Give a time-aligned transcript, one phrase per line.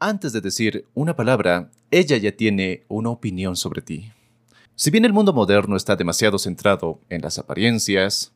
[0.00, 4.10] Antes de decir una palabra, ella ya tiene una opinión sobre ti.
[4.74, 8.32] Si bien el mundo moderno está demasiado centrado en las apariencias,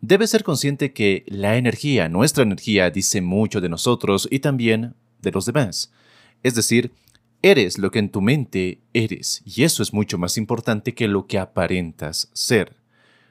[0.00, 5.32] debes ser consciente que la energía, nuestra energía, dice mucho de nosotros y también de
[5.32, 5.92] los demás.
[6.44, 6.92] Es decir,
[7.42, 11.26] eres lo que en tu mente eres, y eso es mucho más importante que lo
[11.26, 12.76] que aparentas ser.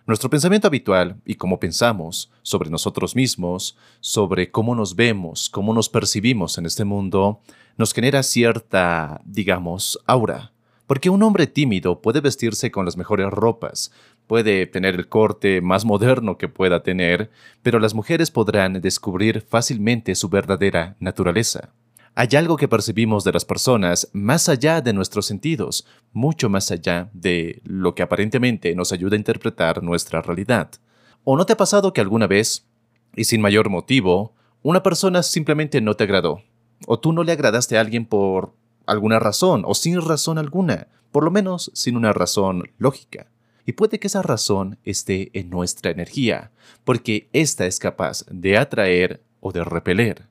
[0.06, 5.88] Nuestro pensamiento habitual y cómo pensamos sobre nosotros mismos, sobre cómo nos vemos, cómo nos
[5.88, 7.42] percibimos en este mundo,
[7.80, 10.52] nos genera cierta, digamos, aura.
[10.86, 13.94] Porque un hombre tímido puede vestirse con las mejores ropas,
[14.28, 20.14] puede tener el corte más moderno que pueda tener, pero las mujeres podrán descubrir fácilmente
[20.16, 21.70] su verdadera naturaleza.
[22.16, 27.10] Hay algo que percibimos de las personas más allá de nuestros sentidos, mucho más allá
[27.14, 30.70] de lo que aparentemente nos ayuda a interpretar nuestra realidad.
[31.24, 32.68] ¿O no te ha pasado que alguna vez,
[33.16, 36.44] y sin mayor motivo, una persona simplemente no te agradó?
[36.88, 38.54] ¿O tú no le agradaste a alguien por
[38.86, 40.88] alguna razón o sin razón alguna?
[41.12, 43.28] Por lo menos sin una razón lógica.
[43.66, 46.52] Y puede que esa razón esté en nuestra energía,
[46.84, 50.28] porque ésta es capaz de atraer o de repeler.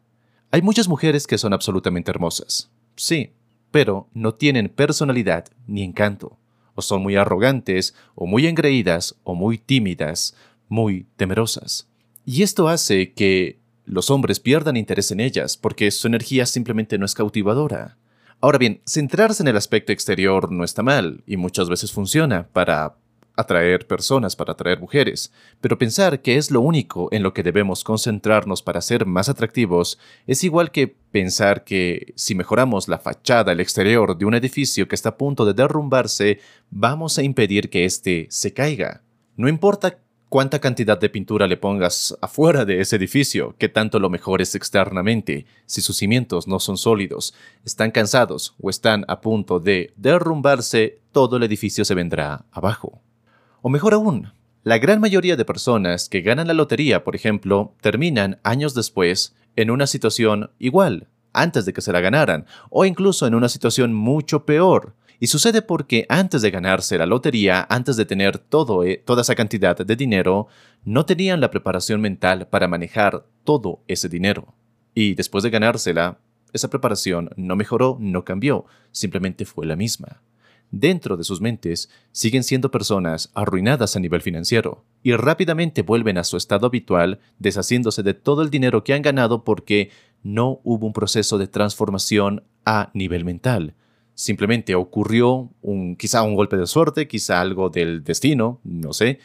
[0.50, 3.32] Hay muchas mujeres que son absolutamente hermosas, sí,
[3.70, 6.38] pero no tienen personalidad ni encanto,
[6.74, 10.34] o son muy arrogantes, o muy engreídas, o muy tímidas,
[10.68, 11.88] muy temerosas.
[12.24, 17.06] Y esto hace que los hombres pierdan interés en ellas, porque su energía simplemente no
[17.06, 17.96] es cautivadora.
[18.40, 22.94] Ahora bien, centrarse en el aspecto exterior no está mal, y muchas veces funciona para
[23.38, 27.84] atraer personas, para atraer mujeres, pero pensar que es lo único en lo que debemos
[27.84, 29.96] concentrarnos para ser más atractivos
[30.26, 34.96] es igual que pensar que si mejoramos la fachada, el exterior de un edificio que
[34.96, 36.40] está a punto de derrumbarse,
[36.70, 39.02] vamos a impedir que éste se caiga.
[39.36, 39.98] No importa
[40.28, 45.46] cuánta cantidad de pintura le pongas afuera de ese edificio, que tanto lo mejores externamente,
[45.66, 47.34] si sus cimientos no son sólidos,
[47.64, 53.00] están cansados o están a punto de derrumbarse, todo el edificio se vendrá abajo.
[53.62, 54.32] O mejor aún,
[54.64, 59.70] la gran mayoría de personas que ganan la lotería, por ejemplo, terminan años después en
[59.70, 64.44] una situación igual, antes de que se la ganaran, o incluso en una situación mucho
[64.44, 64.94] peor.
[65.20, 69.76] Y sucede porque antes de ganarse la lotería, antes de tener eh, toda esa cantidad
[69.76, 70.46] de dinero,
[70.84, 74.54] no tenían la preparación mental para manejar todo ese dinero.
[74.94, 76.18] Y después de ganársela,
[76.52, 80.22] esa preparación no mejoró, no cambió, simplemente fue la misma
[80.70, 86.24] dentro de sus mentes, siguen siendo personas arruinadas a nivel financiero y rápidamente vuelven a
[86.24, 89.90] su estado habitual deshaciéndose de todo el dinero que han ganado porque
[90.22, 93.74] no hubo un proceso de transformación a nivel mental.
[94.18, 99.20] Simplemente ocurrió un, quizá un golpe de suerte, quizá algo del destino, no sé,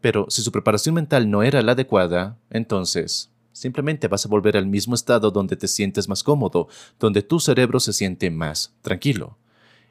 [0.00, 4.66] pero si su preparación mental no era la adecuada, entonces simplemente vas a volver al
[4.66, 6.68] mismo estado donde te sientes más cómodo,
[7.00, 9.36] donde tu cerebro se siente más tranquilo.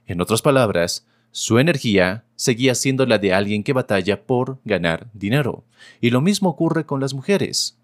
[0.07, 5.65] En otras palabras, su energía seguía siendo la de alguien que batalla por ganar dinero.
[5.99, 7.77] Y lo mismo ocurre con las mujeres.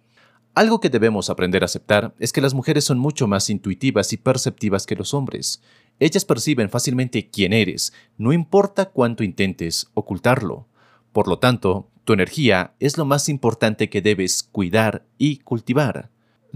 [0.54, 4.18] Algo que debemos aprender a aceptar es que las mujeres son mucho más intuitivas y
[4.18, 5.62] perceptivas que los hombres.
[6.02, 10.68] Ellas perciben fácilmente quién eres, no importa cuánto intentes ocultarlo.
[11.14, 16.10] Por lo tanto, tu energía es lo más importante que debes cuidar y cultivar.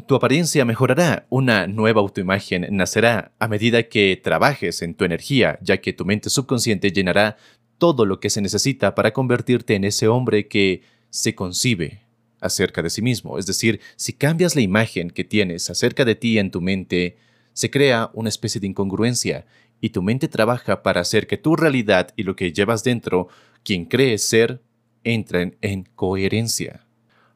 [0.07, 5.77] Tu apariencia mejorará, una nueva autoimagen nacerá a medida que trabajes en tu energía, ya
[5.77, 7.37] que tu mente subconsciente llenará
[7.77, 10.81] todo lo que se necesita para convertirte en ese hombre que
[11.11, 12.01] se concibe
[12.41, 13.37] acerca de sí mismo.
[13.37, 17.17] Es decir, si cambias la imagen que tienes acerca de ti en tu mente,
[17.55, 19.45] se crea una especie de incongruencia
[19.79, 23.29] y tu mente trabaja para hacer que tu realidad y lo que llevas dentro,
[23.63, 24.61] quien crees ser,
[25.05, 26.85] entren en coherencia.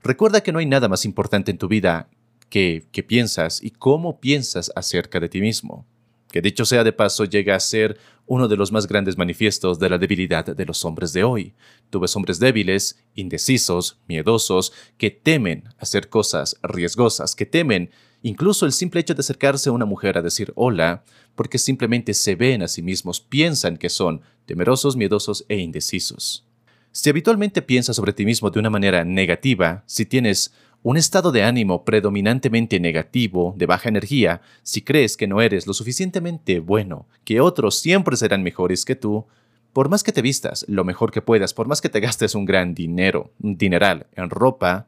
[0.04, 2.10] Recuerda que no hay nada más importante en tu vida
[2.50, 5.86] qué, piensas y cómo piensas acerca de ti mismo.
[6.32, 7.98] Que dicho sea de paso llega a ser
[8.28, 11.54] uno de los más grandes manifiestos de la debilidad de los hombres de hoy.
[11.90, 17.90] Tú ves hombres débiles, indecisos, miedosos, que temen hacer cosas riesgosas, que temen
[18.22, 21.04] incluso el simple hecho de acercarse a una mujer a decir hola,
[21.34, 26.46] porque simplemente se ven a sí mismos, piensan que son temerosos, miedosos e indecisos.
[26.92, 31.44] Si habitualmente piensas sobre ti mismo de una manera negativa, si tienes un estado de
[31.44, 37.42] ánimo predominantemente negativo, de baja energía, si crees que no eres lo suficientemente bueno, que
[37.42, 39.26] otros siempre serán mejores que tú,
[39.74, 42.46] por más que te vistas lo mejor que puedas, por más que te gastes un
[42.46, 44.88] gran dinero, un dineral en ropa,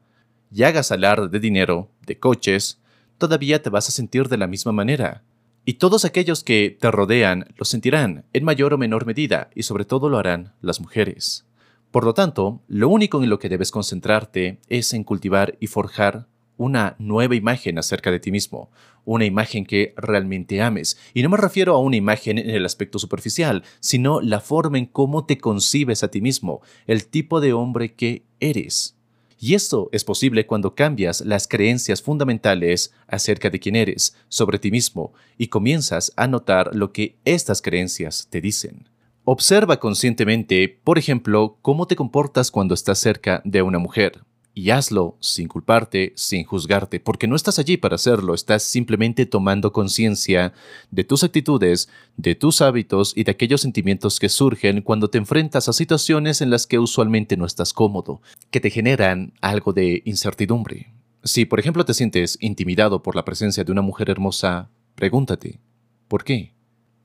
[0.54, 2.80] y hagas alarde de dinero, de coches,
[3.18, 5.24] todavía te vas a sentir de la misma manera.
[5.64, 9.86] Y todos aquellos que te rodean lo sentirán en mayor o menor medida, y sobre
[9.86, 11.46] todo lo harán las mujeres.
[11.92, 16.28] Por lo tanto, lo único en lo que debes concentrarte es en cultivar y forjar
[16.56, 18.70] una nueva imagen acerca de ti mismo,
[19.04, 20.98] una imagen que realmente ames.
[21.14, 24.86] Y no me refiero a una imagen en el aspecto superficial, sino la forma en
[24.86, 28.96] cómo te concibes a ti mismo, el tipo de hombre que eres.
[29.38, 34.70] Y esto es posible cuando cambias las creencias fundamentales acerca de quién eres, sobre ti
[34.70, 38.91] mismo, y comienzas a notar lo que estas creencias te dicen.
[39.24, 44.24] Observa conscientemente, por ejemplo, cómo te comportas cuando estás cerca de una mujer.
[44.56, 49.72] Y hazlo sin culparte, sin juzgarte, porque no estás allí para hacerlo, estás simplemente tomando
[49.72, 50.54] conciencia
[50.90, 51.88] de tus actitudes,
[52.18, 56.50] de tus hábitos y de aquellos sentimientos que surgen cuando te enfrentas a situaciones en
[56.50, 60.92] las que usualmente no estás cómodo, que te generan algo de incertidumbre.
[61.24, 65.60] Si, por ejemplo, te sientes intimidado por la presencia de una mujer hermosa, pregúntate,
[66.08, 66.54] ¿por qué?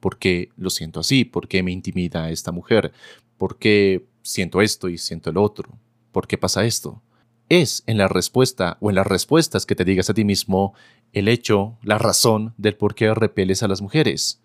[0.01, 1.25] ¿Por qué lo siento así?
[1.25, 2.93] ¿Por qué me intimida esta mujer?
[3.39, 5.79] ¿Por qué siento esto y siento el otro?
[6.13, 7.03] ¿Por qué pasa esto?
[7.49, 10.75] Es en la respuesta o en las respuestas que te digas a ti mismo
[11.13, 14.41] el hecho, la razón del por qué repeles a las mujeres.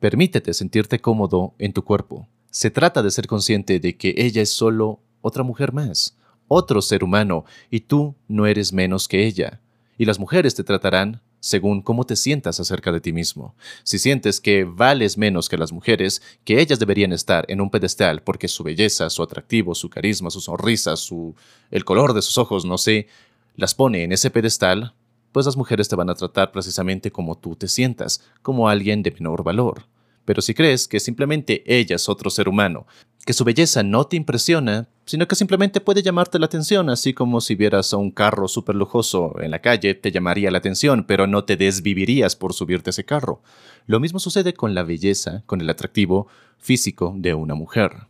[0.00, 2.26] Permítete sentirte cómodo en tu cuerpo.
[2.50, 6.16] Se trata de ser consciente de que ella es solo otra mujer más,
[6.48, 9.60] otro ser humano, y tú no eres menos que ella.
[9.98, 13.54] Y las mujeres te tratarán según cómo te sientas acerca de ti mismo.
[13.82, 18.22] Si sientes que vales menos que las mujeres, que ellas deberían estar en un pedestal
[18.22, 21.34] porque su belleza, su atractivo, su carisma, su sonrisa, su
[21.70, 23.08] el color de sus ojos, no sé,
[23.56, 24.94] las pone en ese pedestal,
[25.32, 29.10] pues las mujeres te van a tratar precisamente como tú te sientas, como alguien de
[29.10, 29.84] menor valor.
[30.26, 32.86] Pero si crees que simplemente ella es otro ser humano,
[33.24, 37.40] que su belleza no te impresiona, sino que simplemente puede llamarte la atención, así como
[37.40, 41.26] si vieras a un carro súper lujoso en la calle, te llamaría la atención, pero
[41.26, 43.40] no te desvivirías por subirte a ese carro.
[43.86, 46.28] Lo mismo sucede con la belleza, con el atractivo
[46.58, 48.08] físico de una mujer.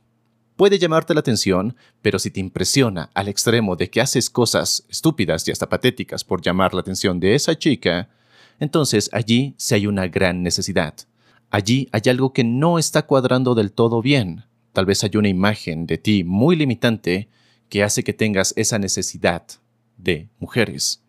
[0.57, 5.47] Puede llamarte la atención, pero si te impresiona al extremo de que haces cosas estúpidas
[5.47, 8.09] y hasta patéticas por llamar la atención de esa chica,
[8.59, 10.95] entonces allí sí hay una gran necesidad.
[11.51, 14.45] Allí hay algo que no está cuadrando del todo bien.
[14.73, 17.29] Tal vez hay una imagen de ti muy limitante
[17.69, 19.45] que hace que tengas esa necesidad
[19.97, 21.03] de mujeres.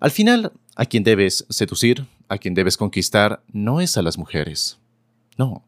[0.00, 4.78] Al final, a quien debes seducir, a quien debes conquistar, no es a las mujeres.
[5.36, 5.64] No,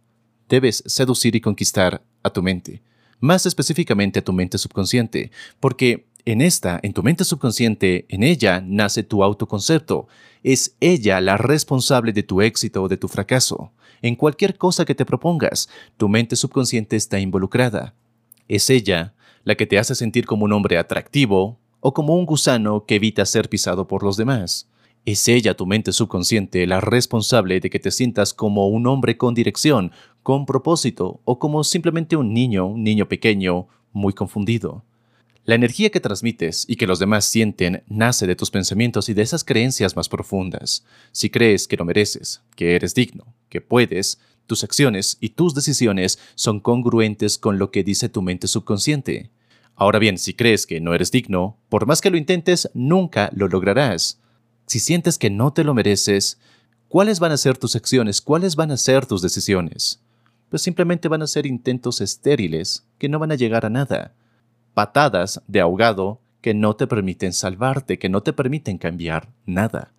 [0.49, 2.83] debes seducir y conquistar a tu mente,
[3.21, 5.31] más específicamente a tu mente subconsciente,
[5.61, 10.09] porque en esta, en tu mente subconsciente, en ella nace tu autoconcepto.
[10.43, 13.73] Es ella la responsable de tu éxito o de tu fracaso.
[14.03, 17.95] En cualquier cosa que te propongas, tu mente subconsciente está involucrada.
[18.47, 22.85] Es ella la que te hace sentir como un hombre atractivo o como un gusano
[22.87, 24.69] que evita ser pisado por los demás.
[25.05, 29.33] Es ella, tu mente subconsciente, la responsable de que te sientas como un hombre con
[29.33, 29.93] dirección,
[30.23, 34.85] con propósito o como simplemente un niño, un niño pequeño, muy confundido.
[35.49, 39.23] La energía que transmites y que los demás sienten nace de tus pensamientos y de
[39.23, 40.85] esas creencias más profundas.
[41.11, 46.19] Si crees que lo mereces, que eres digno, que puedes, tus acciones y tus decisiones
[46.35, 49.31] son congruentes con lo que dice tu mente subconsciente.
[49.75, 53.49] Ahora bien, si crees que no eres digno, por más que lo intentes, nunca lo
[53.49, 54.21] lograrás.
[54.67, 56.37] Si sientes que no te lo mereces,
[56.89, 58.21] ¿cuáles van a ser tus acciones?
[58.21, 60.03] ¿Cuáles van a ser tus decisiones?
[60.51, 64.13] Pues simplemente van a ser intentos estériles que no van a llegar a nada
[64.79, 69.91] patadas de ahogado que no te permiten salvarte, que no te permiten cambiar nada.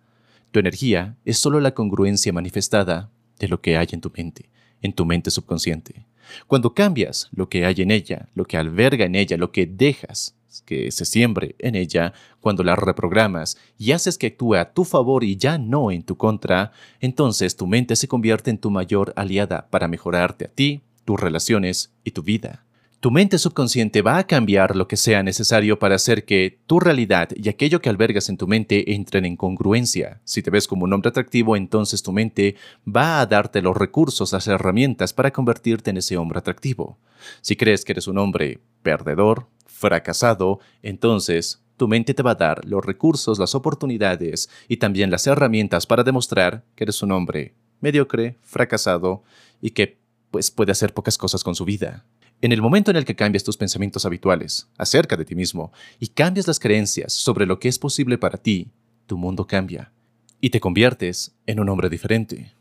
[0.52, 4.48] Tu energía es solo la congruencia manifestada de lo que hay en tu mente,
[4.80, 6.06] en tu mente subconsciente.
[6.46, 10.34] Cuando cambias lo que hay en ella, lo que alberga en ella, lo que dejas
[10.64, 15.24] que se siembre en ella, cuando la reprogramas y haces que actúe a tu favor
[15.24, 19.68] y ya no en tu contra, entonces tu mente se convierte en tu mayor aliada
[19.68, 22.64] para mejorarte a ti, tus relaciones y tu vida.
[23.00, 27.30] Tu mente subconsciente va a cambiar lo que sea necesario para hacer que tu realidad
[27.34, 30.20] y aquello que albergas en tu mente entren en congruencia.
[30.24, 34.34] Si te ves como un hombre atractivo, entonces tu mente va a darte los recursos,
[34.34, 36.98] las herramientas para convertirte en ese hombre atractivo.
[37.40, 42.66] Si crees que eres un hombre perdedor, fracasado, entonces tu mente te va a dar
[42.66, 48.36] los recursos, las oportunidades y también las herramientas para demostrar que eres un hombre mediocre,
[48.42, 49.22] fracasado
[49.62, 49.98] y que
[50.30, 52.04] pues puede hacer pocas cosas con su vida.
[52.42, 56.08] En el momento en el que cambias tus pensamientos habituales acerca de ti mismo y
[56.08, 58.70] cambias las creencias sobre lo que es posible para ti,
[59.06, 59.92] tu mundo cambia
[60.40, 62.52] y te conviertes en un hombre diferente.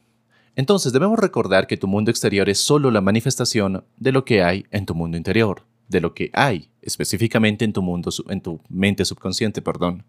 [0.58, 4.66] Entonces debemos recordar que tu mundo exterior es solo la manifestación de lo que hay
[4.72, 9.06] en tu mundo interior, de lo que hay específicamente en tu mundo, en tu mente
[9.06, 10.04] subconsciente, perdón.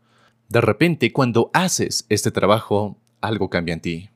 [0.49, 4.10] De repente, cuando haces este trabajo, algo cambia en ti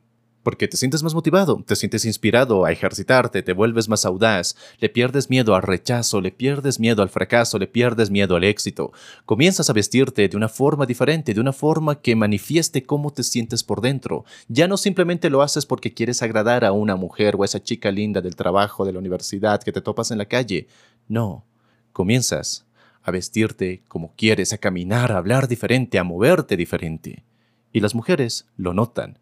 [0.44, 4.90] porque te sientes más motivado, te sientes inspirado a ejercitarte, te vuelves más audaz, le
[4.90, 8.92] pierdes miedo al rechazo, le pierdes miedo al fracaso, le pierdes miedo al éxito.
[9.24, 13.64] Comienzas a vestirte de una forma diferente, de una forma que manifieste cómo te sientes
[13.64, 14.26] por dentro.
[14.48, 17.90] Ya no simplemente lo haces porque quieres agradar a una mujer o a esa chica
[17.90, 20.68] linda del trabajo, de la universidad que te topas en la calle.
[21.08, 21.46] No,
[21.92, 22.66] comienzas
[23.02, 27.24] a vestirte como quieres, a caminar, a hablar diferente, a moverte diferente.
[27.72, 29.18] Y las mujeres lo notan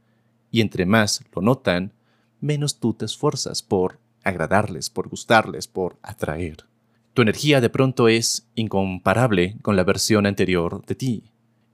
[0.53, 1.93] y entre más lo notan,
[2.41, 6.67] menos tú te esfuerzas por agradarles, por gustarles, por atraer.
[7.15, 11.25] Tu energía de pronto es incomparable con la versión anterior de ti.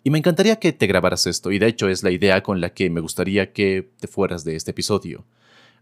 [0.02, 2.72] Y me encantaría que te grabaras esto, y de hecho es la idea con la
[2.72, 5.26] que me gustaría que te fueras de este episodio.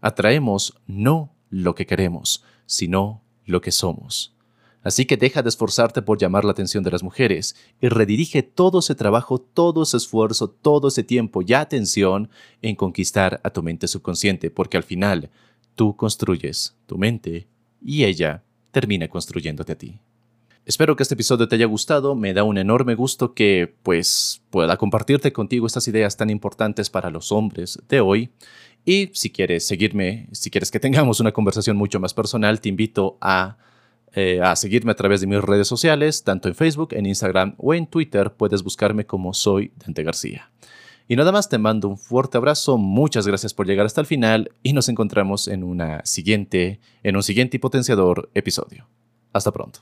[0.01, 4.36] Atraemos no lo que queremos, sino lo que somos.
[4.87, 8.79] Así que deja de esforzarte por llamar la atención de las mujeres y redirige todo
[8.79, 12.29] ese trabajo, todo ese esfuerzo, todo ese tiempo y atención
[12.61, 15.29] en conquistar a tu mente subconsciente, porque al final
[15.75, 17.47] tú construyes tu mente
[17.81, 19.99] y ella termina construyéndote a ti.
[20.65, 24.77] Espero que este episodio te haya gustado, me da un enorme gusto que pues pueda
[24.77, 28.29] compartirte contigo estas ideas tan importantes para los hombres de hoy.
[28.85, 33.17] Y si quieres seguirme, si quieres que tengamos una conversación mucho más personal, te invito
[33.19, 33.57] a
[34.13, 37.73] eh, a seguirme a través de mis redes sociales, tanto en Facebook, en Instagram o
[37.73, 38.33] en Twitter.
[38.33, 40.49] Puedes buscarme como soy Dante García.
[41.07, 44.51] Y nada más te mando un fuerte abrazo, muchas gracias por llegar hasta el final
[44.61, 48.87] y nos encontramos en una siguiente, en un siguiente y potenciador episodio.
[49.31, 49.79] Hasta pronto.